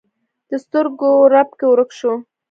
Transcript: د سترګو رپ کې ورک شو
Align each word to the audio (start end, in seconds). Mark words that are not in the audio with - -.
د 0.49 0.51
سترګو 0.63 1.09
رپ 1.33 1.49
کې 1.59 1.65
ورک 1.69 1.89
شو 1.99 2.13